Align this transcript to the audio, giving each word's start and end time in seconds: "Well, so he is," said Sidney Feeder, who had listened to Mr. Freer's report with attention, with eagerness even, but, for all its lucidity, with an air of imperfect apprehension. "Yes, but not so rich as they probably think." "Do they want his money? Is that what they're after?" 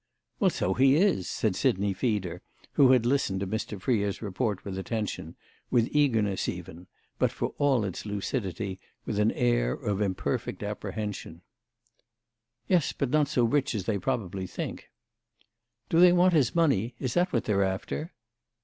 "Well, 0.39 0.49
so 0.49 0.73
he 0.73 0.95
is," 0.95 1.29
said 1.29 1.55
Sidney 1.55 1.93
Feeder, 1.93 2.41
who 2.73 2.91
had 2.91 3.05
listened 3.05 3.39
to 3.41 3.45
Mr. 3.45 3.79
Freer's 3.79 4.19
report 4.19 4.65
with 4.65 4.75
attention, 4.79 5.35
with 5.69 5.87
eagerness 5.95 6.49
even, 6.49 6.87
but, 7.19 7.31
for 7.31 7.53
all 7.59 7.83
its 7.85 8.03
lucidity, 8.03 8.79
with 9.05 9.19
an 9.19 9.31
air 9.33 9.73
of 9.73 10.01
imperfect 10.01 10.63
apprehension. 10.63 11.43
"Yes, 12.67 12.93
but 12.93 13.11
not 13.11 13.27
so 13.27 13.45
rich 13.45 13.75
as 13.75 13.83
they 13.83 13.99
probably 13.99 14.47
think." 14.47 14.89
"Do 15.87 15.99
they 15.99 16.13
want 16.13 16.33
his 16.33 16.55
money? 16.55 16.95
Is 16.97 17.13
that 17.13 17.31
what 17.31 17.43
they're 17.43 17.61
after?" 17.63 18.11